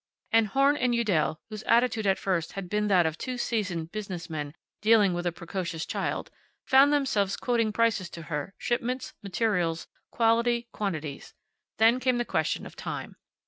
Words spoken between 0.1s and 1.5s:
And Horn & Udell,